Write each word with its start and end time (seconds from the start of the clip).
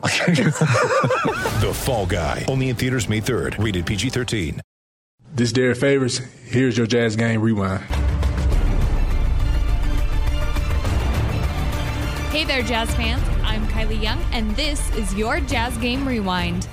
The 1.60 1.72
Fall 1.74 2.06
Guy. 2.06 2.44
Only 2.48 2.70
in 2.70 2.76
theaters 2.76 3.08
May 3.08 3.20
3rd. 3.20 3.62
Rated 3.62 3.84
PG-13. 3.84 4.58
This 5.34 5.48
is 5.48 5.52
Derrick 5.52 5.76
Favors. 5.76 6.18
Here's 6.44 6.76
your 6.76 6.86
Jazz 6.86 7.16
Game 7.16 7.42
Rewind. 7.42 7.84
Hey 12.30 12.44
there, 12.44 12.62
Jazz 12.62 12.94
fans. 12.94 13.22
I'm 13.42 13.66
Kylie 13.68 14.00
Young, 14.00 14.22
and 14.32 14.56
this 14.56 14.90
is 14.96 15.14
your 15.14 15.40
Jazz 15.40 15.76
Game 15.78 16.08
Rewind. 16.08 16.66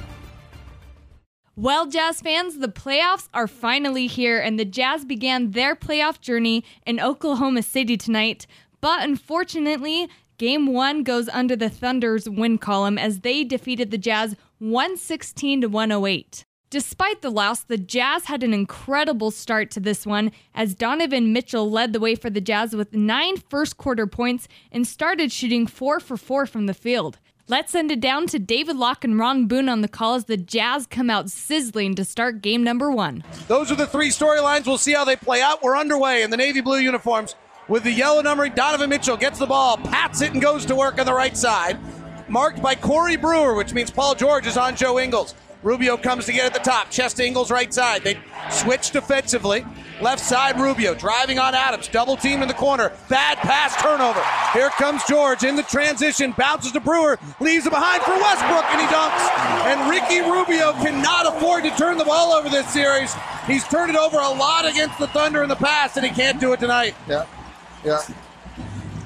Well, 1.57 1.87
Jazz 1.87 2.21
fans, 2.21 2.59
the 2.59 2.67
playoffs 2.67 3.27
are 3.33 3.47
finally 3.47 4.05
here, 4.07 4.39
and 4.39 4.59
the 4.59 4.65
Jazz 4.65 5.03
began 5.03 5.51
their 5.51 5.75
playoff 5.75 6.21
journey 6.21 6.63
in 6.85 6.99
Oklahoma 6.99 7.63
City 7.63 7.97
tonight. 7.97 8.45
But 8.87 9.03
unfortunately, 9.03 10.07
Game 10.37 10.67
1 10.67 11.03
goes 11.03 11.27
under 11.27 11.57
the 11.57 11.69
Thunder's 11.69 12.29
win 12.29 12.57
column 12.57 12.97
as 12.97 13.19
they 13.19 13.43
defeated 13.43 13.91
the 13.91 13.97
Jazz 13.97 14.37
116 14.59 15.59
to 15.59 15.67
108. 15.67 16.45
Despite 16.69 17.21
the 17.21 17.29
loss, 17.29 17.63
the 17.63 17.77
Jazz 17.77 18.27
had 18.27 18.43
an 18.43 18.53
incredible 18.53 19.29
start 19.29 19.71
to 19.71 19.81
this 19.81 20.05
one 20.05 20.31
as 20.55 20.73
Donovan 20.73 21.33
Mitchell 21.33 21.69
led 21.69 21.91
the 21.91 21.99
way 21.99 22.15
for 22.15 22.29
the 22.29 22.39
Jazz 22.39 22.77
with 22.77 22.93
nine 22.93 23.35
first 23.35 23.75
quarter 23.75 24.07
points 24.07 24.47
and 24.71 24.87
started 24.87 25.33
shooting 25.33 25.67
4 25.67 25.99
for 25.99 26.15
4 26.15 26.45
from 26.45 26.65
the 26.65 26.73
field. 26.73 27.19
Let's 27.49 27.73
send 27.73 27.91
it 27.91 27.99
down 27.99 28.27
to 28.27 28.39
David 28.39 28.77
Locke 28.77 29.03
and 29.03 29.19
Ron 29.19 29.47
Boone 29.47 29.67
on 29.67 29.81
the 29.81 29.89
call 29.89 30.15
as 30.15 30.25
the 30.25 30.37
Jazz 30.37 30.87
come 30.87 31.09
out 31.09 31.29
sizzling 31.29 31.95
to 31.95 32.05
start 32.05 32.41
game 32.41 32.63
number 32.63 32.89
one. 32.89 33.25
Those 33.49 33.69
are 33.69 33.75
the 33.75 33.85
three 33.85 34.11
storylines. 34.11 34.65
We'll 34.65 34.77
see 34.77 34.93
how 34.93 35.03
they 35.03 35.17
play 35.17 35.41
out. 35.41 35.61
We're 35.61 35.77
underway 35.77 36.23
in 36.23 36.29
the 36.29 36.37
navy 36.37 36.61
blue 36.61 36.79
uniforms 36.79 37.35
with 37.67 37.83
the 37.83 37.91
yellow 37.91 38.21
numbering. 38.21 38.53
Donovan 38.53 38.89
Mitchell 38.89 39.17
gets 39.17 39.39
the 39.39 39.45
ball, 39.45 39.77
pats 39.77 40.21
it, 40.21 40.33
and 40.33 40.41
goes 40.41 40.65
to 40.65 40.75
work 40.75 40.99
on 40.99 41.05
the 41.05 41.13
right 41.13 41.35
side. 41.35 41.77
Marked 42.27 42.61
by 42.61 42.75
Corey 42.75 43.15
Brewer, 43.15 43.55
which 43.55 43.73
means 43.73 43.89
Paul 43.89 44.15
George 44.15 44.47
is 44.47 44.57
on 44.57 44.75
Joe 44.75 44.99
Ingles. 44.99 45.33
Rubio 45.63 45.97
comes 45.97 46.25
to 46.25 46.33
get 46.33 46.45
at 46.45 46.53
the 46.53 46.59
top. 46.59 46.91
Chest 46.91 47.17
to 47.17 47.25
Ingles 47.25 47.49
right 47.49 47.73
side. 47.73 48.03
They 48.03 48.19
switch 48.51 48.91
defensively. 48.91 49.65
Left 49.99 50.23
side, 50.23 50.59
Rubio 50.59 50.93
driving 50.93 51.39
on 51.39 51.55
Adams. 51.55 51.87
Double 51.87 52.15
team 52.15 52.43
in 52.43 52.47
the 52.47 52.53
corner. 52.53 52.91
Bad 53.09 53.37
pass 53.39 53.75
turnover. 53.81 54.23
Here 54.53 54.69
comes 54.69 55.01
George 55.09 55.43
in 55.43 55.55
the 55.55 55.63
transition. 55.63 56.33
Bounces 56.37 56.71
to 56.73 56.79
Brewer. 56.79 57.17
Leaves 57.39 57.65
it 57.65 57.71
behind 57.71 58.03
for 58.03 58.11
Westbrook 58.11 58.65
and 58.65 58.81
he 58.81 58.87
dunks. 58.87 59.29
And 59.65 59.89
Ricky 59.89 60.21
Rubio 60.21 60.73
cannot 60.73 61.25
afford 61.35 61.63
to 61.63 61.71
turn 61.71 61.97
the 61.97 62.05
ball 62.05 62.31
over 62.31 62.49
this 62.49 62.71
series. 62.71 63.15
He's 63.47 63.67
turned 63.67 63.89
it 63.89 63.97
over 63.97 64.17
a 64.17 64.29
lot 64.29 64.65
against 64.65 64.99
the 64.99 65.07
Thunder 65.07 65.41
in 65.41 65.49
the 65.49 65.55
past 65.55 65.97
and 65.97 66.05
he 66.05 66.11
can't 66.11 66.39
do 66.39 66.53
it 66.53 66.59
tonight. 66.59 66.93
Yeah, 67.07 67.25
yeah, 67.83 68.01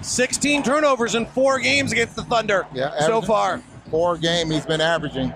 16 0.01 0.63
turnovers 0.63 1.15
in 1.15 1.25
four 1.27 1.59
games 1.59 1.91
against 1.91 2.15
the 2.15 2.23
Thunder 2.23 2.65
yeah. 2.73 2.99
so 3.01 3.21
far. 3.21 3.61
Four 3.89 4.17
game 4.17 4.49
he's 4.49 4.65
been 4.65 4.81
averaging. 4.81 5.33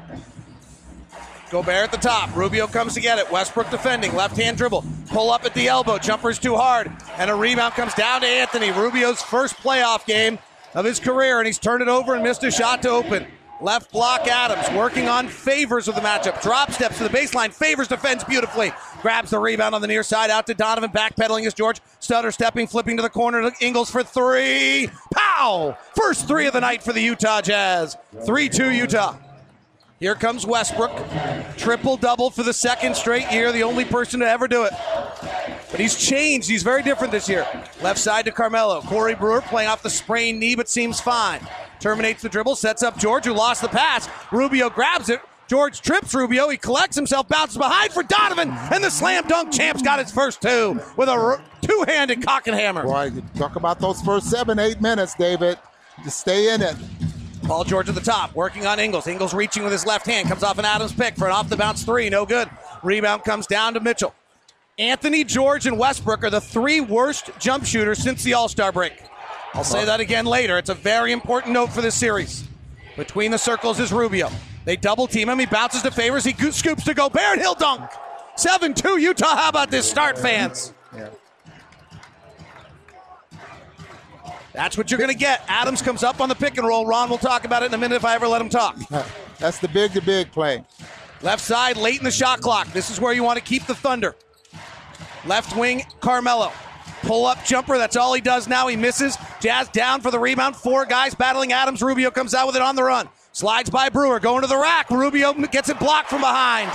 Gobert 1.52 1.76
at 1.76 1.92
the 1.92 1.98
top. 1.98 2.36
Rubio 2.36 2.66
comes 2.68 2.94
to 2.96 3.02
get 3.02 3.20
it. 3.20 3.32
Westbrook 3.32 3.70
defending. 3.70 4.16
Left 4.16 4.36
hand 4.36 4.58
dribble. 4.58 4.84
Pull 5.08 5.30
up 5.30 5.46
at 5.46 5.54
the 5.54 5.68
elbow. 5.68 5.98
Jumper's 5.98 6.40
too 6.40 6.56
hard. 6.56 6.92
And 7.18 7.30
a 7.30 7.36
rebound 7.36 7.76
comes 7.76 7.94
down 7.94 8.22
to 8.22 8.28
Anthony. 8.28 8.72
Rubio's 8.72 9.22
first 9.22 9.56
playoff 9.58 10.06
game 10.06 10.40
of 10.74 10.86
his 10.86 11.00
career, 11.00 11.40
and 11.40 11.46
he's 11.46 11.60
turned 11.60 11.82
it 11.82 11.88
over 11.88 12.16
and 12.16 12.24
missed 12.24 12.44
a 12.44 12.52
shot 12.52 12.82
to 12.82 12.90
open. 12.90 13.28
Left 13.66 13.92
block 13.92 14.28
Adams 14.28 14.70
working 14.78 15.10
on 15.10 15.28
favors 15.28 15.88
of 15.88 15.96
the 15.96 16.02
matchup. 16.02 16.40
Drop 16.44 16.72
steps 16.72 17.00
to 17.00 17.04
the 17.04 17.10
baseline. 17.10 17.52
Favors 17.52 17.88
defends 17.88 18.24
beautifully. 18.24 18.72
Grabs 19.02 19.32
the 19.32 19.40
rebound 19.40 19.74
on 19.74 19.82
the 19.82 19.88
near 19.88 20.04
side 20.04 20.30
out 20.30 20.46
to 20.46 20.54
Donovan. 20.54 20.92
Backpedaling 20.92 21.48
as 21.48 21.56
George. 21.56 21.82
Stutter 22.00 22.32
stepping, 22.32 22.68
flipping 22.68 22.96
to 22.98 23.02
the 23.02 23.10
corner 23.10 23.52
Ingles 23.60 23.90
for 23.90 24.04
three. 24.04 24.88
Pow! 25.12 25.76
First 25.96 26.28
three 26.28 26.46
of 26.46 26.54
the 26.54 26.62
night 26.62 26.84
for 26.84 26.94
the 26.94 27.02
Utah 27.02 27.42
Jazz. 27.42 27.98
3 28.24 28.50
2 28.50 28.70
Utah. 28.70 29.18
Here 30.00 30.14
comes 30.14 30.46
Westbrook. 30.46 30.92
Triple 31.58 31.98
double 31.98 32.30
for 32.30 32.44
the 32.44 32.54
second 32.54 32.96
straight 32.96 33.32
year, 33.32 33.52
the 33.52 33.64
only 33.64 33.86
person 33.86 34.20
to 34.20 34.30
ever 34.30 34.48
do 34.48 34.66
it. 34.66 34.74
But 35.72 35.80
he's 35.80 35.98
changed. 35.98 36.48
He's 36.48 36.62
very 36.62 36.84
different 36.84 37.12
this 37.12 37.28
year. 37.28 37.48
Left 37.82 37.98
side 37.98 38.26
to 38.26 38.32
Carmelo. 38.32 38.82
Corey 38.82 39.16
Brewer 39.16 39.42
playing 39.42 39.70
off 39.70 39.82
the 39.82 39.90
sprained 39.90 40.40
knee, 40.40 40.54
but 40.54 40.70
seems 40.70 41.00
fine. 41.00 41.42
Terminates 41.80 42.22
the 42.22 42.30
dribble, 42.30 42.56
sets 42.56 42.84
up 42.84 42.98
George, 42.98 43.26
who 43.26 43.34
lost 43.34 43.62
the 43.62 43.68
pass. 43.68 44.10
Rubio 44.32 44.70
grabs 44.70 45.10
it. 45.10 45.22
George 45.48 45.82
trips 45.82 46.14
Rubio. 46.14 46.50
He 46.50 46.58
collects 46.58 46.96
himself, 46.96 47.28
bounces 47.28 47.58
behind 47.58 47.92
for 47.92 48.04
Donovan, 48.04 48.50
and 48.50 48.84
the 48.84 48.90
slam 48.90 49.28
dunk 49.28 49.52
champs 49.52 49.82
got 49.82 50.00
his 50.00 50.12
first 50.12 50.42
two 50.42 50.80
with 50.98 51.08
a 51.08 51.42
two 51.62 51.86
handed 51.88 52.26
cock 52.26 52.48
and 52.48 52.56
hammer. 52.56 52.84
Boy, 52.84 53.12
talk 53.36 53.56
about 53.56 53.80
those 53.80 54.02
first 54.02 54.30
seven, 54.30 54.58
eight 54.58 54.82
minutes, 54.82 55.14
David. 55.16 55.60
Just 56.04 56.20
stay 56.20 56.54
in 56.54 56.62
it. 56.62 56.76
Paul 57.44 57.64
George 57.64 57.88
at 57.90 57.96
the 57.96 58.02
top, 58.02 58.34
working 58.34 58.66
on 58.66 58.80
Ingles. 58.80 59.06
Ingles 59.06 59.34
reaching 59.34 59.62
with 59.62 59.72
his 59.72 59.86
left 59.86 60.08
hand, 60.08 60.28
comes 60.28 60.42
off 60.42 60.58
an 60.58 60.66
Adams 60.66 60.94
pick 60.94 61.16
for 61.16 61.26
an 61.26 61.32
off 61.32 61.48
the 61.48 61.56
bounce 61.56 61.84
three, 61.84 62.10
no 62.10 62.26
good. 62.26 62.50
Rebound 62.82 63.24
comes 63.24 63.46
down 63.46 63.76
to 63.76 63.80
Mitchell. 63.80 64.16
Anthony, 64.80 65.24
George, 65.24 65.68
and 65.68 65.78
Westbrook 65.78 66.24
are 66.24 66.30
the 66.30 66.42
three 66.42 66.82
worst 66.82 67.30
jump 67.40 67.66
shooters 67.66 68.00
since 68.00 68.24
the 68.24 68.34
All 68.34 68.50
Star 68.50 68.72
break. 68.72 68.94
I'll 69.56 69.64
say 69.64 69.86
that 69.86 70.02
again 70.02 70.26
later. 70.26 70.58
It's 70.58 70.70
a 70.70 70.74
very 70.76 71.14
important 71.14 71.54
note 71.54 71.72
for 71.72 71.82
this 71.82 71.96
series. 71.96 72.46
Between 72.98 73.32
the 73.32 73.38
circles 73.38 73.80
is 73.80 73.94
Rubio. 73.94 74.30
They 74.66 74.76
double 74.76 75.08
team 75.08 75.30
him. 75.30 75.40
He 75.40 75.46
bounces 75.46 75.82
to 75.84 75.92
Favors. 75.92 76.26
He 76.26 76.34
go- 76.34 76.52
scoops 76.52 76.84
to 76.84 76.94
go. 76.94 77.10
Baron 77.10 77.40
he'll 77.40 77.56
dunk. 77.56 77.90
7 78.36 78.74
2 78.74 78.98
Utah. 79.00 79.36
How 79.36 79.48
about 79.50 79.72
this 79.72 79.90
start, 79.90 80.18
fans? 80.18 80.74
Yeah. 80.94 81.10
That's 84.52 84.78
what 84.78 84.92
you're 84.92 84.98
going 84.98 85.10
to 85.12 85.18
get. 85.18 85.44
Adams 85.48 85.82
comes 85.82 86.04
up 86.04 86.20
on 86.20 86.28
the 86.30 86.36
pick 86.36 86.58
and 86.58 86.68
roll. 86.68 86.86
Ron 86.86 87.10
will 87.10 87.18
talk 87.18 87.46
about 87.46 87.64
it 87.64 87.68
in 87.68 87.74
a 87.74 87.78
minute 87.78 87.96
if 87.96 88.06
I 88.06 88.16
ever 88.16 88.28
let 88.28 88.42
him 88.42 88.50
talk. 88.50 88.78
That's 89.40 89.60
the 89.60 89.68
big 89.70 89.94
to 89.94 90.02
big 90.02 90.32
play. 90.32 90.64
Left 91.22 91.42
side, 91.44 91.78
late 91.78 92.00
in 92.00 92.04
the 92.04 92.12
shot 92.12 92.42
clock. 92.42 92.68
This 92.74 92.90
is 92.90 93.00
where 93.00 93.14
you 93.14 93.24
want 93.24 93.38
to 93.38 93.44
keep 93.44 93.66
the 93.66 93.76
Thunder. 93.76 94.16
Left 95.26 95.56
wing, 95.56 95.84
Carmelo. 96.02 96.52
Pull 97.06 97.26
up 97.28 97.44
jumper. 97.46 97.78
That's 97.78 97.96
all 97.96 98.14
he 98.14 98.22
does 98.22 98.48
now. 98.48 98.68
He 98.68 98.76
misses. 98.76 99.18
Jazz 99.40 99.68
down 99.70 100.02
for 100.02 100.10
the 100.10 100.20
rebound. 100.20 100.56
Four 100.56 100.86
guys 100.86 101.14
battling 101.14 101.54
Adams. 101.54 101.84
Rubio 101.84 102.10
comes 102.10 102.34
out 102.34 102.48
with 102.48 102.56
it 102.56 102.62
on 102.64 102.76
the 102.76 102.84
run. 102.84 103.08
Slides 103.32 103.70
by 103.70 103.90
Brewer. 103.90 104.20
Going 104.20 104.42
to 104.42 104.48
the 104.48 104.58
rack. 104.58 104.90
Rubio 104.90 105.34
gets 105.34 105.70
it 105.70 105.80
blocked 105.80 106.10
from 106.10 106.22
behind. 106.22 106.72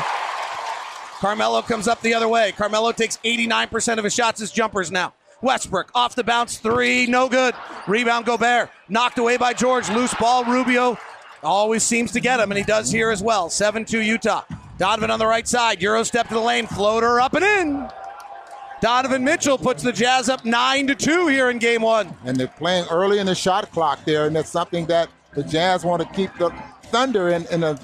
Carmelo 1.19 1.63
comes 1.63 1.89
up 1.89 2.01
the 2.01 2.15
other 2.15 2.29
way. 2.29 2.53
Carmelo 2.53 2.93
takes 2.93 3.17
89% 3.19 3.99
of 3.99 4.05
his 4.05 4.15
shots 4.15 4.41
as 4.41 4.51
jumpers 4.51 4.91
now. 4.91 5.13
Westbrook 5.43 5.91
off 5.95 6.15
the 6.15 6.25
bounce 6.25 6.59
three, 6.59 7.07
no 7.07 7.29
good. 7.29 7.55
Rebound 7.87 8.27
Gobert 8.27 8.71
knocked 8.89 9.19
away 9.19 9.37
by 9.37 9.53
George. 9.53 9.89
Loose 9.91 10.15
ball. 10.15 10.45
Rubio 10.45 10.97
always 11.43 11.83
seems 11.83 12.13
to 12.13 12.21
get 12.21 12.41
him, 12.41 12.51
and 12.51 12.59
he 12.59 12.65
does 12.65 12.91
here 12.91 13.11
as 13.11 13.23
well. 13.23 13.51
7 13.51 13.85
2 13.85 14.01
Utah. 14.01 14.45
Donovan 14.79 15.11
on 15.11 15.19
the 15.19 15.27
right 15.27 15.49
side. 15.49 15.83
Euro 15.83 16.03
step 16.05 16.29
to 16.29 16.35
the 16.35 16.41
lane. 16.41 16.67
Floater 16.67 17.21
up 17.21 17.35
and 17.35 17.45
in. 17.45 17.91
Donovan 18.81 19.23
Mitchell 19.23 19.59
puts 19.59 19.83
the 19.83 19.93
Jazz 19.93 20.31
up 20.31 20.45
9 20.45 20.87
to 20.87 20.95
2 20.95 21.27
here 21.27 21.51
in 21.51 21.59
game 21.59 21.83
one. 21.83 22.17
And 22.25 22.37
they're 22.37 22.49
playing 22.49 22.87
early 22.91 23.19
in 23.19 23.27
the 23.27 23.35
shot 23.35 23.71
clock 23.73 24.05
there, 24.07 24.27
and 24.27 24.35
that's 24.35 24.49
something 24.49 24.87
that 24.87 25.11
the 25.35 25.43
Jazz 25.43 25.85
want 25.85 26.03
to 26.03 26.09
keep 26.15 26.35
the 26.39 26.51
Thunder 26.85 27.29
in, 27.29 27.47
in 27.49 27.63
a 27.63 27.79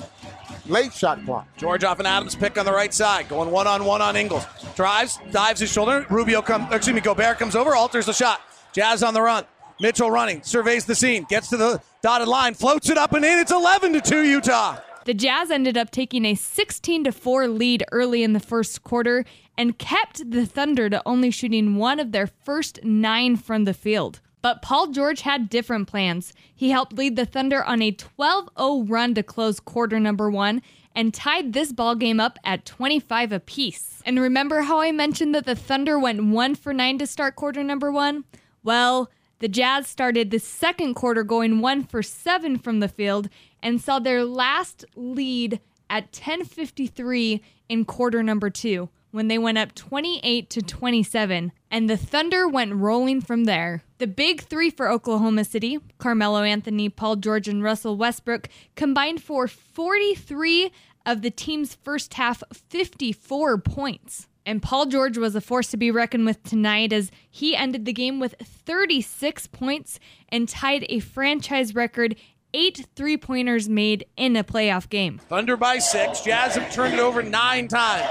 late 0.66 0.94
shot 0.94 1.22
clock. 1.24 1.46
George 1.58 1.84
off 1.84 2.00
an 2.00 2.06
Adams 2.06 2.34
pick 2.34 2.56
on 2.56 2.64
the 2.64 2.72
right 2.72 2.94
side, 2.94 3.28
going 3.28 3.50
one 3.50 3.66
on 3.66 3.84
one 3.84 4.00
on 4.00 4.16
Ingles. 4.16 4.46
Drives, 4.75 5.19
dives 5.31 5.60
his 5.60 5.70
shoulder. 5.70 6.06
Rubio 6.08 6.40
comes, 6.40 6.72
excuse 6.72 6.94
me, 6.94 7.02
Gobert 7.02 7.38
comes 7.38 7.54
over, 7.54 7.76
alters 7.76 8.06
the 8.06 8.14
shot. 8.14 8.40
Jazz 8.72 9.02
on 9.02 9.12
the 9.12 9.20
run. 9.20 9.44
Mitchell 9.78 10.10
running, 10.10 10.42
surveys 10.42 10.87
the 10.87 10.94
scene, 10.94 11.26
gets 11.28 11.50
to 11.50 11.58
the 11.58 11.82
dotted 12.00 12.28
line, 12.28 12.54
floats 12.54 12.88
it 12.88 12.96
up 12.96 13.12
and 13.12 13.22
in. 13.25 13.38
It's 13.38 13.52
11 13.52 13.92
to 13.92 14.00
2 14.00 14.22
Utah. 14.25 14.78
The 15.06 15.14
Jazz 15.14 15.53
ended 15.53 15.76
up 15.76 15.93
taking 15.93 16.25
a 16.25 16.35
16 16.35 17.05
to 17.05 17.12
4 17.12 17.47
lead 17.47 17.85
early 17.93 18.25
in 18.25 18.32
the 18.32 18.41
first 18.41 18.82
quarter 18.82 19.25
and 19.56 19.79
kept 19.79 20.29
the 20.32 20.44
Thunder 20.44 20.91
to 20.91 21.00
only 21.06 21.31
shooting 21.31 21.76
one 21.76 22.00
of 22.00 22.11
their 22.11 22.26
first 22.26 22.82
9 22.82 23.37
from 23.37 23.67
the 23.67 23.73
field. 23.73 24.19
But 24.43 24.62
Paul 24.62 24.88
George 24.88 25.20
had 25.20 25.49
different 25.49 25.87
plans. 25.87 26.32
He 26.53 26.70
helped 26.70 26.94
lead 26.94 27.14
the 27.14 27.25
Thunder 27.25 27.62
on 27.62 27.82
a 27.82 27.93
12-0 27.93 28.91
run 28.91 29.14
to 29.14 29.23
close 29.23 29.61
quarter 29.61 30.00
number 30.00 30.29
1 30.29 30.61
and 30.97 31.14
tied 31.14 31.52
this 31.52 31.70
ball 31.70 31.94
game 31.94 32.19
up 32.19 32.41
at 32.43 32.67
25 32.67 33.31
apiece. 33.31 34.02
And 34.05 34.19
remember 34.19 34.62
how 34.62 34.81
I 34.81 34.91
mentioned 34.91 35.37
that 35.37 35.47
the 35.47 35.55
Thunder 35.55 36.00
went 36.00 36.25
1 36.25 36.56
for 36.56 36.73
9 36.73 36.99
to 36.99 37.06
start 37.06 37.37
quarter 37.37 37.62
number 37.62 37.93
1? 37.93 38.25
Well, 38.64 39.09
the 39.38 39.49
Jazz 39.49 39.87
started 39.87 40.31
the 40.31 40.38
second 40.38 40.94
quarter 40.94 41.23
going 41.23 41.61
1 41.61 41.85
for 41.85 42.02
7 42.02 42.59
from 42.59 42.81
the 42.81 42.88
field 42.88 43.29
and 43.66 43.80
saw 43.80 43.98
their 43.98 44.24
last 44.24 44.84
lead 44.94 45.58
at 45.90 46.12
10:53 46.12 47.40
in 47.68 47.84
quarter 47.84 48.22
number 48.22 48.48
two 48.48 48.88
when 49.10 49.26
they 49.26 49.38
went 49.38 49.58
up 49.58 49.74
28 49.74 50.48
to 50.48 50.62
27 50.62 51.50
and 51.68 51.90
the 51.90 51.96
Thunder 51.96 52.48
went 52.48 52.72
rolling 52.74 53.20
from 53.20 53.42
there. 53.42 53.82
The 53.98 54.06
big 54.06 54.42
3 54.42 54.70
for 54.70 54.88
Oklahoma 54.88 55.44
City, 55.44 55.80
Carmelo 55.98 56.44
Anthony, 56.44 56.88
Paul 56.88 57.16
George 57.16 57.48
and 57.48 57.60
Russell 57.60 57.96
Westbrook 57.96 58.48
combined 58.76 59.20
for 59.20 59.48
43 59.48 60.70
of 61.04 61.22
the 61.22 61.30
team's 61.32 61.74
first 61.74 62.14
half 62.14 62.44
54 62.52 63.58
points. 63.58 64.28
And 64.44 64.62
Paul 64.62 64.86
George 64.86 65.18
was 65.18 65.34
a 65.34 65.40
force 65.40 65.72
to 65.72 65.76
be 65.76 65.90
reckoned 65.90 66.24
with 66.24 66.40
tonight 66.44 66.92
as 66.92 67.10
he 67.28 67.56
ended 67.56 67.84
the 67.84 67.92
game 67.92 68.20
with 68.20 68.36
36 68.40 69.48
points 69.48 69.98
and 70.28 70.48
tied 70.48 70.86
a 70.88 71.00
franchise 71.00 71.74
record 71.74 72.14
eight 72.56 72.87
three 72.97 73.19
pointers 73.19 73.69
made 73.69 74.06
in 74.17 74.35
a 74.35 74.43
playoff 74.43 74.88
game. 74.88 75.19
Thunder 75.19 75.58
by 75.58 75.79
six. 75.79 76.23
Jazz 76.23 76.55
have 76.55 76.73
turned 76.73 76.94
it 76.94 77.00
over 77.00 77.23
nine 77.23 77.69
times. 77.69 78.08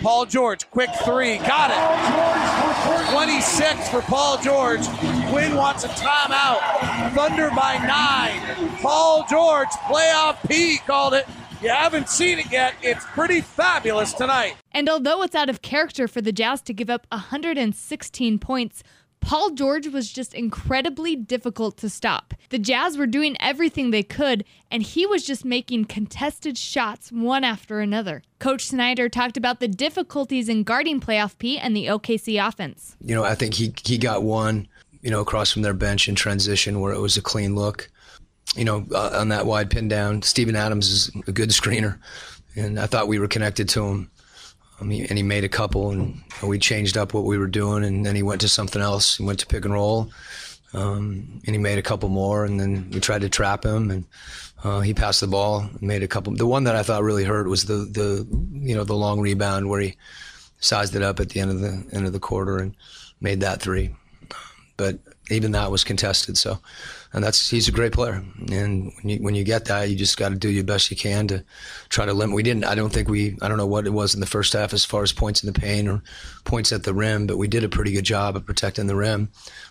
Paul 0.00 0.24
George, 0.24 0.68
quick 0.70 0.88
three. 1.04 1.36
Got 1.38 1.70
it. 1.70 3.12
26 3.12 3.90
for 3.90 4.00
Paul 4.00 4.38
George. 4.38 4.86
Quin 5.28 5.54
wants 5.54 5.84
a 5.84 5.88
timeout. 5.88 7.12
Thunder 7.12 7.50
by 7.50 7.76
nine. 7.86 8.70
Paul 8.78 9.26
George, 9.28 9.68
playoff 9.84 10.38
P, 10.48 10.78
called 10.78 11.12
it. 11.12 11.26
You 11.62 11.70
haven't 11.70 12.08
seen 12.08 12.38
it 12.38 12.50
yet. 12.50 12.74
It's 12.82 13.04
pretty 13.06 13.40
fabulous 13.40 14.12
tonight. 14.12 14.56
And 14.72 14.88
although 14.88 15.22
it's 15.22 15.34
out 15.34 15.48
of 15.48 15.62
character 15.62 16.06
for 16.06 16.20
the 16.20 16.32
Jazz 16.32 16.62
to 16.62 16.74
give 16.74 16.90
up 16.90 17.06
116 17.10 18.38
points, 18.38 18.82
Paul 19.20 19.50
George 19.50 19.88
was 19.88 20.12
just 20.12 20.34
incredibly 20.34 21.16
difficult 21.16 21.76
to 21.78 21.88
stop. 21.88 22.34
The 22.50 22.58
Jazz 22.58 22.96
were 22.96 23.06
doing 23.06 23.36
everything 23.40 23.90
they 23.90 24.04
could, 24.04 24.44
and 24.70 24.82
he 24.82 25.04
was 25.04 25.24
just 25.24 25.44
making 25.44 25.86
contested 25.86 26.56
shots 26.56 27.10
one 27.10 27.42
after 27.42 27.80
another. 27.80 28.22
Coach 28.38 28.66
Snyder 28.66 29.08
talked 29.08 29.36
about 29.36 29.58
the 29.58 29.68
difficulties 29.68 30.48
in 30.48 30.62
guarding 30.62 31.00
playoff 31.00 31.38
P 31.38 31.58
and 31.58 31.74
the 31.74 31.86
OKC 31.86 32.46
offense. 32.46 32.96
You 33.00 33.14
know, 33.16 33.24
I 33.24 33.34
think 33.34 33.54
he 33.54 33.74
he 33.84 33.98
got 33.98 34.22
one, 34.22 34.68
you 35.02 35.10
know, 35.10 35.20
across 35.20 35.52
from 35.52 35.62
their 35.62 35.74
bench 35.74 36.08
in 36.08 36.14
transition 36.14 36.80
where 36.80 36.92
it 36.92 37.00
was 37.00 37.16
a 37.16 37.22
clean 37.22 37.56
look 37.56 37.90
you 38.54 38.64
know, 38.64 38.86
uh, 38.92 39.10
on 39.14 39.28
that 39.28 39.46
wide 39.46 39.70
pin 39.70 39.88
down. 39.88 40.22
Steven 40.22 40.56
Adams 40.56 40.88
is 40.88 41.10
a 41.26 41.32
good 41.32 41.50
screener, 41.50 41.98
and 42.54 42.78
I 42.78 42.86
thought 42.86 43.08
we 43.08 43.18
were 43.18 43.28
connected 43.28 43.68
to 43.70 43.84
him. 43.84 44.10
Um, 44.80 44.90
he, 44.90 45.06
and 45.08 45.16
he 45.16 45.22
made 45.22 45.44
a 45.44 45.48
couple, 45.48 45.90
and 45.90 46.22
we 46.42 46.58
changed 46.58 46.96
up 46.96 47.14
what 47.14 47.24
we 47.24 47.38
were 47.38 47.46
doing, 47.46 47.84
and 47.84 48.04
then 48.04 48.14
he 48.14 48.22
went 48.22 48.40
to 48.42 48.48
something 48.48 48.82
else. 48.82 49.16
He 49.16 49.24
went 49.24 49.38
to 49.40 49.46
pick 49.46 49.64
and 49.64 49.72
roll, 49.72 50.10
um, 50.74 51.40
and 51.46 51.54
he 51.54 51.58
made 51.58 51.78
a 51.78 51.82
couple 51.82 52.08
more, 52.08 52.44
and 52.44 52.60
then 52.60 52.90
we 52.90 53.00
tried 53.00 53.22
to 53.22 53.28
trap 53.28 53.64
him, 53.64 53.90
and 53.90 54.04
uh, 54.64 54.80
he 54.80 54.92
passed 54.92 55.20
the 55.20 55.26
ball, 55.26 55.68
made 55.80 56.02
a 56.02 56.08
couple. 56.08 56.34
The 56.34 56.46
one 56.46 56.64
that 56.64 56.76
I 56.76 56.82
thought 56.82 57.02
really 57.02 57.24
hurt 57.24 57.48
was 57.48 57.64
the 57.64 57.74
the 57.74 58.26
you 58.52 58.74
know 58.74 58.84
the 58.84 58.94
long 58.94 59.20
rebound 59.20 59.68
where 59.68 59.80
he 59.80 59.96
sized 60.60 60.94
it 60.94 61.02
up 61.02 61.20
at 61.20 61.30
the 61.30 61.40
end 61.40 61.50
of 61.50 61.60
the 61.60 61.86
end 61.92 62.06
of 62.06 62.12
the 62.12 62.20
quarter 62.20 62.58
and 62.58 62.74
made 63.20 63.40
that 63.40 63.60
three. 63.60 63.94
But 64.76 64.98
even 65.30 65.52
that 65.52 65.70
was 65.70 65.84
contested, 65.84 66.36
so 66.36 66.58
and 67.16 67.24
that's 67.24 67.48
he's 67.48 67.66
a 67.66 67.72
great 67.72 67.92
player. 67.92 68.22
And 68.52 68.92
when 69.00 69.08
you 69.08 69.16
when 69.20 69.34
you 69.34 69.42
get 69.42 69.64
that, 69.64 69.88
you 69.88 69.96
just 69.96 70.18
got 70.18 70.28
to 70.28 70.34
do 70.34 70.50
your 70.50 70.64
best 70.64 70.90
you 70.90 70.98
can 70.98 71.26
to 71.28 71.42
try 71.88 72.04
to 72.04 72.12
limit. 72.12 72.36
We 72.36 72.42
didn't. 72.42 72.64
I 72.64 72.74
don't 72.74 72.92
think 72.92 73.08
we. 73.08 73.38
I 73.40 73.48
don't 73.48 73.56
know 73.56 73.66
what 73.66 73.86
it 73.86 73.94
was 73.94 74.12
in 74.12 74.20
the 74.20 74.26
first 74.26 74.52
half 74.52 74.74
as 74.74 74.84
far 74.84 75.02
as 75.02 75.14
points 75.14 75.42
in 75.42 75.50
the 75.50 75.58
paint 75.58 75.88
or 75.88 76.02
points 76.44 76.72
at 76.72 76.82
the 76.82 76.92
rim, 76.92 77.26
but 77.26 77.38
we 77.38 77.48
did 77.48 77.64
a 77.64 77.70
pretty 77.70 77.92
good 77.92 78.04
job 78.04 78.36
of 78.36 78.44
protecting 78.44 78.86
the 78.86 78.94
rim. 78.94 79.30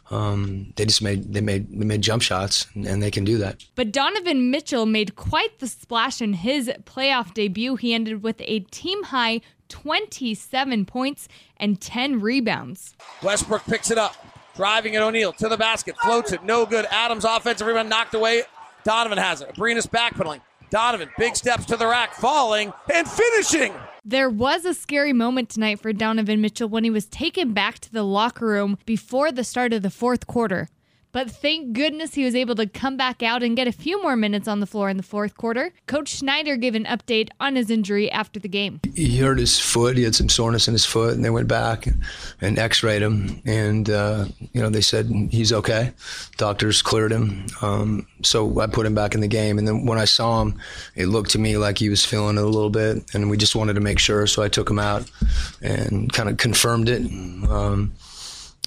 Um, 0.10 0.74
they 0.76 0.86
just 0.86 1.04
made 1.04 1.34
they 1.34 1.42
made 1.42 1.70
they 1.70 1.86
made 1.86 2.02
jump 2.02 2.24
shots, 2.24 2.66
and 2.74 3.02
they 3.02 3.12
can 3.12 3.24
do 3.24 3.38
that. 3.38 3.64
But 3.76 3.92
Donovan 3.92 4.50
Mitchell 4.50 4.88
made 4.88 5.16
quite 5.16 5.60
the 5.60 5.68
splash 5.68 6.24
in 6.24 6.34
his 6.34 6.68
playoff 6.86 7.36
debut. 7.36 7.76
He 7.76 7.94
ended 7.94 8.24
with 8.24 8.38
a 8.40 8.62
team 8.72 9.04
high 9.04 9.42
27 9.70 10.86
points 10.86 11.28
and 11.58 11.80
10 11.80 12.22
rebounds. 12.22 12.96
Westbrook 13.22 13.66
picks 13.66 13.92
it 13.92 14.00
up. 14.00 14.16
Driving 14.56 14.96
at 14.96 15.02
O'Neale 15.02 15.34
to 15.34 15.50
the 15.50 15.57
basket, 15.57 15.98
floats 15.98 16.31
it, 16.31 16.44
no 16.44 16.66
good. 16.66 16.86
Adams 16.90 17.25
offensive 17.25 17.68
rebound 17.68 17.90
knocked 17.90 18.13
away. 18.13 18.44
Donovan 18.84 19.18
has 19.18 19.42
it. 19.42 19.54
Abrines 19.54 19.88
backpedaling. 19.88 20.42
Donovan, 20.69 21.10
big 21.18 21.36
steps 21.36 21.66
to 21.66 21.78
the 21.78 21.86
rack, 21.86 22.13
falling 22.13 22.74
and 22.94 23.07
finishing. 23.07 23.74
There 24.04 24.30
was 24.30 24.66
a 24.66 24.74
scary 24.74 25.13
moment 25.13 25.50
tonight 25.50 25.80
for 25.80 25.92
Donovan 25.92 26.42
Mitchell 26.42 26.69
when 26.69 26.84
he 26.84 26.90
was 26.90 27.06
taken 27.06 27.54
back 27.54 27.80
to 27.80 27.92
the 27.92 28.04
locker 28.04 28.46
room 28.46 28.78
before 28.86 29.31
the 29.31 29.44
start 29.44 29.74
of 29.74 29.81
the 29.81 29.90
fourth 29.90 30.28
quarter. 30.28 30.69
But 31.16 31.32
thank 31.32 31.72
goodness 31.72 32.14
he 32.14 32.26
was 32.26 32.36
able 32.36 32.56
to 32.56 32.68
come 32.68 32.98
back 32.98 33.24
out 33.24 33.42
and 33.42 33.56
get 33.56 33.70
a 33.70 33.72
few 33.72 34.04
more 34.04 34.18
minutes 34.18 34.50
on 34.50 34.60
the 34.60 34.66
floor 34.66 34.90
in 34.90 34.98
the 34.98 35.02
fourth 35.02 35.38
quarter. 35.38 35.72
Coach 35.88 36.16
Snyder 36.16 36.58
gave 36.58 36.76
an 36.76 36.84
update 36.84 37.30
on 37.40 37.56
his 37.56 37.72
injury 37.72 38.12
after 38.12 38.38
the 38.38 38.50
game. 38.50 38.82
He 38.96 39.20
hurt 39.20 39.40
his 39.40 39.58
foot. 39.58 39.96
He 39.96 40.04
had 40.04 40.14
some 40.14 40.28
soreness 40.28 40.68
in 40.68 40.74
his 40.74 40.84
foot, 40.84 41.14
and 41.16 41.24
they 41.24 41.30
went 41.30 41.48
back 41.48 41.88
and 42.42 42.60
x-rayed 42.60 43.02
him. 43.02 43.42
And, 43.46 43.90
uh, 43.90 44.26
you 44.52 44.62
know, 44.62 44.70
they 44.70 44.82
said 44.82 45.06
he's 45.32 45.54
okay. 45.54 45.94
Doctors 46.36 46.82
cleared 46.82 47.14
him. 47.14 47.46
Um, 47.62 48.08
so 48.22 48.60
I 48.60 48.68
put 48.68 48.86
him 48.86 48.94
back 48.94 49.16
in 49.16 49.22
the 49.22 49.30
game. 49.30 49.58
And 49.58 49.66
then 49.66 49.86
when 49.86 49.98
I 49.98 50.04
saw 50.04 50.42
him, 50.42 50.60
it 50.96 51.06
looked 51.06 51.32
to 51.32 51.40
me 51.40 51.56
like 51.56 51.78
he 51.78 51.88
was 51.88 52.04
feeling 52.04 52.36
it 52.36 52.44
a 52.44 52.46
little 52.46 52.70
bit. 52.70 53.10
And 53.14 53.30
we 53.30 53.38
just 53.38 53.56
wanted 53.56 53.76
to 53.76 53.82
make 53.82 54.00
sure. 54.00 54.28
So 54.28 54.44
I 54.44 54.50
took 54.50 54.70
him 54.70 54.80
out 54.80 55.10
and 55.62 56.12
kind 56.12 56.28
of 56.28 56.36
confirmed 56.36 56.90
it. 56.90 57.04
Um, 57.50 57.94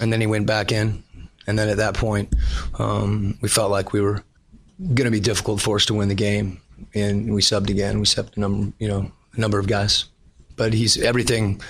and 0.00 0.10
then 0.10 0.22
he 0.22 0.26
went 0.26 0.46
back 0.46 0.72
in 0.72 1.02
and 1.48 1.58
then 1.58 1.70
at 1.70 1.78
that 1.78 1.94
point, 1.94 2.32
um, 2.78 3.38
we 3.40 3.48
felt 3.48 3.70
like 3.70 3.92
we 3.94 4.02
were 4.02 4.22
going 4.78 5.06
to 5.06 5.10
be 5.10 5.18
difficult 5.18 5.60
for 5.60 5.76
us 5.76 5.86
to 5.86 5.94
win 5.94 6.08
the 6.08 6.14
game, 6.14 6.60
and 6.94 7.34
we 7.34 7.40
subbed 7.40 7.70
again. 7.70 7.98
We 7.98 8.04
subbed 8.04 8.36
a 8.36 8.40
number, 8.40 8.72
you 8.78 8.86
know, 8.86 9.10
a 9.34 9.40
number 9.40 9.58
of 9.58 9.66
guys. 9.66 10.04
But 10.56 10.74
he's 10.74 11.00
everything 11.00 11.62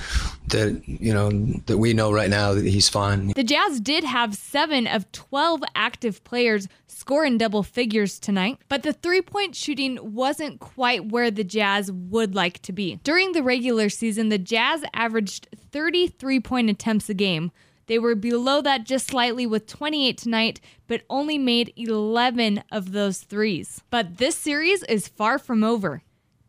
that 0.48 0.82
you 0.86 1.12
know 1.12 1.30
that 1.66 1.76
we 1.76 1.92
know 1.92 2.10
right 2.10 2.30
now 2.30 2.54
that 2.54 2.64
he's 2.64 2.88
fine. 2.88 3.32
The 3.36 3.44
Jazz 3.44 3.80
did 3.80 4.02
have 4.02 4.34
seven 4.34 4.86
of 4.86 5.10
twelve 5.12 5.62
active 5.74 6.24
players 6.24 6.68
score 6.86 7.24
in 7.26 7.36
double 7.36 7.62
figures 7.62 8.18
tonight, 8.18 8.58
but 8.70 8.82
the 8.82 8.94
three 8.94 9.20
point 9.20 9.54
shooting 9.54 9.98
wasn't 10.02 10.58
quite 10.58 11.10
where 11.10 11.30
the 11.30 11.44
Jazz 11.44 11.92
would 11.92 12.34
like 12.34 12.60
to 12.62 12.72
be. 12.72 12.98
During 13.04 13.32
the 13.32 13.42
regular 13.42 13.90
season, 13.90 14.30
the 14.30 14.38
Jazz 14.38 14.82
averaged 14.94 15.48
33 15.70 16.40
point 16.40 16.70
attempts 16.70 17.10
a 17.10 17.14
game, 17.14 17.52
they 17.88 17.98
were 17.98 18.14
below 18.14 18.60
that 18.62 18.84
just 18.84 19.08
slightly 19.08 19.46
with 19.46 19.66
28 19.66 20.16
tonight, 20.16 20.60
but 20.86 21.02
only 21.10 21.38
made 21.38 21.72
11 21.76 22.62
of 22.70 22.92
those 22.92 23.18
threes. 23.18 23.82
But 23.90 24.18
this 24.18 24.36
series 24.36 24.82
is 24.84 25.08
far 25.08 25.38
from 25.38 25.64
over. 25.64 26.02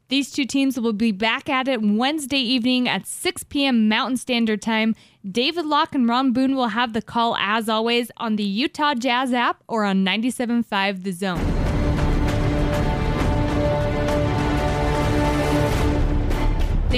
These 0.09 0.31
two 0.31 0.45
teams 0.45 0.80
will 0.80 0.94
be 0.94 1.12
back 1.12 1.50
at 1.50 1.68
it 1.68 1.81
Wednesday 1.81 2.39
evening 2.39 2.89
at 2.89 3.06
6 3.06 3.44
p.m. 3.44 3.88
Mountain 3.88 4.18
Standard 4.18 4.62
Time. 4.62 4.96
David 5.29 5.65
Locke 5.65 5.96
and 5.96 6.10
Ron 6.10 6.34
Boone 6.34 6.55
will 6.55 6.69
have 6.69 6.93
the 6.93 7.01
call 7.01 7.38
as 7.38 7.69
always 7.69 8.12
on 8.17 8.36
the 8.36 8.43
Utah 8.43 8.96
Jazz 8.96 9.34
app 9.34 9.63
or 9.67 9.86
on 9.86 10.03
97.5 10.03 11.03
The 11.03 11.12
Zone. 11.12 11.59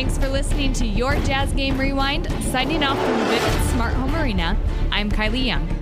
Thanks 0.01 0.17
for 0.17 0.29
listening 0.29 0.73
to 0.73 0.85
your 0.87 1.13
Jazz 1.17 1.53
Game 1.53 1.77
Rewind. 1.77 2.27
Signing 2.45 2.81
off 2.81 2.97
from 2.97 3.19
Vivint 3.27 3.71
Smart 3.71 3.93
Home 3.93 4.15
Arena, 4.15 4.57
I'm 4.89 5.11
Kylie 5.11 5.45
Young. 5.45 5.80